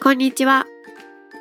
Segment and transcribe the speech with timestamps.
[0.00, 0.64] こんにちは。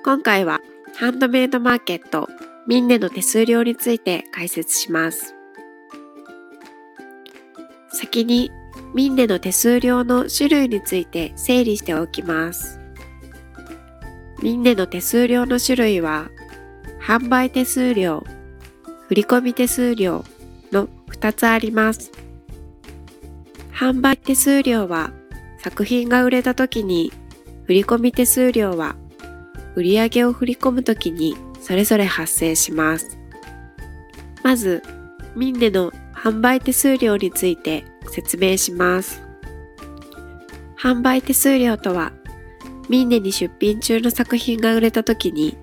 [0.03, 0.61] 今回は
[0.95, 2.27] ハンドメイドマーケット
[2.65, 5.35] ミンネの手数料について解説します。
[7.89, 8.51] 先に
[8.95, 12.79] ミンネの手数料の種類について整理しておきます。
[14.41, 16.31] ミンネの手数料の種類は
[16.99, 18.23] 販売手数料、
[19.07, 20.25] 振込手数料
[20.71, 22.11] の2つあります。
[23.71, 25.11] 販売手数料は
[25.59, 27.13] 作品が売れた時に
[27.67, 28.95] 振込手数料は
[29.75, 33.19] 売上を振り込むときにそれぞれ発生します。
[34.43, 34.81] まず、
[35.35, 39.21] ミンネの販売手数料について説明します。
[40.79, 42.13] 販売手数料とは、
[42.89, 45.57] ミンネに出品中の作品が売れたときに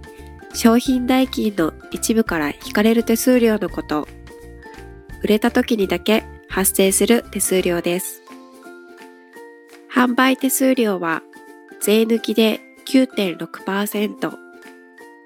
[0.53, 4.07] 商品代金の一部から引かれる手数料のこと。
[5.23, 8.23] 売れた時にだけ発生する手数料です。
[9.91, 11.23] 販売手数料は
[11.85, 14.33] 税抜きで9.6%、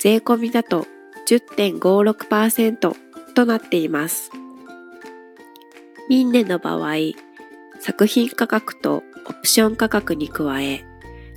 [0.01, 0.89] 税込みだと
[1.29, 2.97] 10.56%
[3.33, 4.33] となっています。
[6.09, 6.97] ミンネの場合、
[7.79, 10.85] 作品価格とオプション価格に加え、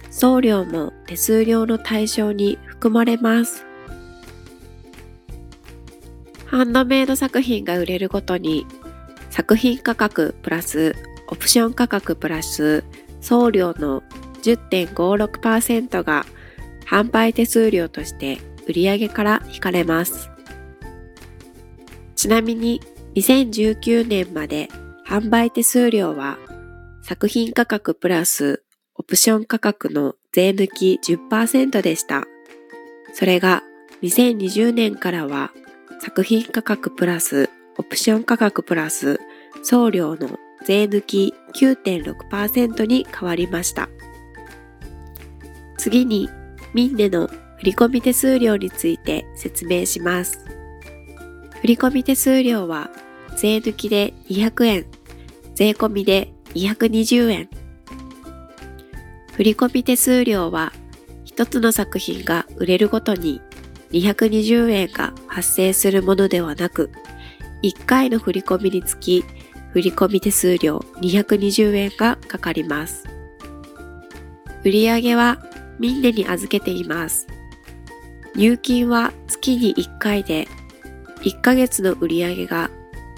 [0.09, 3.63] 送料も手数料の対象に含まれます。
[6.47, 8.65] ハンドメイド作品が売れるごとに、
[9.29, 10.95] 作品価格プラス
[11.27, 12.83] オプション価格プラス
[13.19, 14.01] 送料の
[14.41, 16.25] 10.56%が
[16.85, 20.29] 販売手数料として売上から引かれます。
[22.15, 22.81] ちなみに
[23.15, 24.69] 2019年まで
[25.07, 26.37] 販売手数料は
[27.01, 28.63] 作品価格プラス
[28.95, 32.25] オプション価格の税抜き10%でした。
[33.13, 33.63] それが
[34.03, 35.51] 2020年からは
[35.99, 39.19] 作品価格プラスオプション価格プラス
[39.63, 43.89] 送料の税抜き9.6%に変わりました。
[45.81, 46.29] 次に
[46.75, 50.45] ミンネの振込手数料について説明します。
[51.63, 52.91] 振込手数料は
[53.35, 54.85] 税抜きで200円、
[55.55, 57.49] 税込みで220円。
[59.33, 60.71] 振込手数料は
[61.25, 63.41] 一つの作品が売れるごとに
[63.89, 66.91] 220円が発生するものではなく、
[67.63, 69.25] 1回の振込につき
[69.73, 73.03] 振込手数料220円がかかります。
[74.63, 75.43] 売上は
[75.79, 77.27] ミンネに預けています。
[78.35, 80.47] 入金は月に1回で、
[81.21, 82.69] 1ヶ月の売上が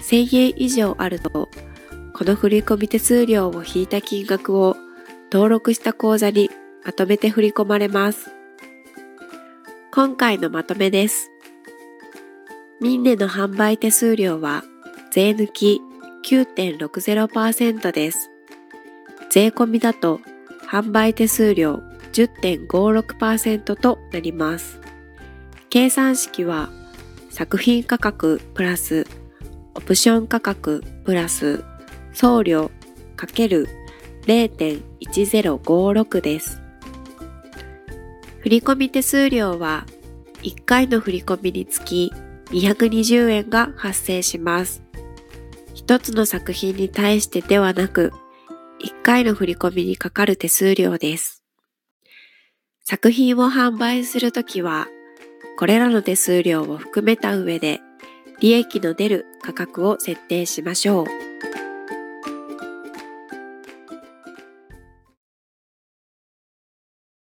[0.02, 1.48] 1000円以上あると、
[2.12, 4.76] この振込手数料を引いた金額を
[5.32, 6.50] 登録した口座に
[6.84, 8.30] まとめて振り込まれます。
[9.92, 11.30] 今回のまとめです。
[12.80, 14.64] ミンネの販売手数料は
[15.10, 15.80] 税抜き
[16.24, 18.30] 9.60%です。
[19.30, 20.20] 税込みだと
[20.68, 21.82] 販売手数料
[22.14, 24.80] 10.56%となります。
[25.68, 26.70] 計算式は
[27.30, 29.06] 作品価格プラス
[29.74, 31.64] オプション価格プラス
[32.12, 32.70] 送料
[33.16, 33.68] かける
[34.26, 36.62] 0.1056です。
[38.38, 39.84] 振込手数料は
[40.42, 42.12] 1回の振込につき
[42.50, 44.82] 220円が発生します。
[45.74, 48.12] 一つの作品に対してではなく、
[48.82, 51.43] 1回の振込にかかる手数料です。
[52.86, 54.88] 作品を販売するときは、
[55.58, 57.80] これらの手数料を含めた上で、
[58.40, 61.33] 利益の出る価格を設定しましょう。